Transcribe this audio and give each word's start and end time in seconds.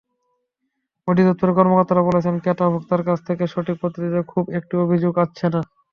অধিদপ্তরের 1.07 1.57
কর্মকর্তারা 1.57 2.07
বলছেন, 2.07 2.35
ক্রেতা-ভোক্তার 2.39 3.01
কাছ 3.03 3.19
থেকে 3.27 3.43
সঠিক 3.47 3.75
পদ্ধতিতে 3.81 4.19
খুব 4.31 4.45
একটা 4.57 4.75
অভিযোগ 4.85 5.13
আসছে 5.23 5.45
না। 5.47 5.61